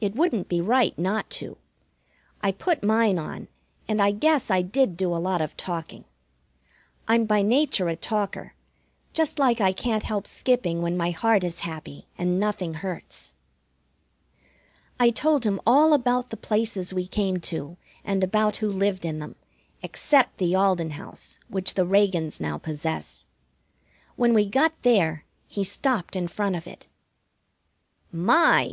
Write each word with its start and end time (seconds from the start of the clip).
It 0.00 0.16
wouldn't 0.16 0.48
be 0.48 0.60
right 0.60 0.98
not 0.98 1.30
to. 1.38 1.56
I 2.42 2.50
put 2.50 2.82
mine 2.82 3.16
on, 3.16 3.46
and 3.86 4.02
I 4.02 4.10
guess 4.10 4.50
I 4.50 4.60
did 4.60 4.96
do 4.96 5.14
a 5.14 5.22
lot 5.22 5.40
of 5.40 5.56
talking. 5.56 6.04
I'm 7.06 7.26
by 7.26 7.42
nature 7.42 7.86
a 7.86 7.94
talker, 7.94 8.54
just 9.12 9.38
like 9.38 9.60
I 9.60 9.72
can't 9.72 10.02
help 10.02 10.26
skipping 10.26 10.82
when 10.82 10.96
my 10.96 11.12
heart 11.12 11.44
is 11.44 11.60
happy 11.60 12.08
and 12.18 12.40
nothing 12.40 12.74
hurts. 12.74 13.34
I 14.98 15.10
told 15.10 15.46
him 15.46 15.60
about 15.64 16.08
all 16.08 16.22
the 16.24 16.36
places 16.36 16.92
we 16.92 17.06
came 17.06 17.36
to, 17.42 17.76
and 18.04 18.24
about 18.24 18.56
who 18.56 18.68
lived 18.72 19.04
in 19.04 19.20
them, 19.20 19.36
except 19.80 20.38
the 20.38 20.56
Alden 20.56 20.90
house 20.90 21.38
which 21.46 21.74
the 21.74 21.86
Reagans 21.86 22.40
now 22.40 22.58
possess. 22.58 23.26
When 24.16 24.34
we 24.34 24.44
got 24.44 24.74
there 24.82 25.24
he 25.46 25.62
stopped 25.62 26.16
in 26.16 26.26
front 26.26 26.56
of 26.56 26.66
it. 26.66 26.88
"My!" 28.10 28.60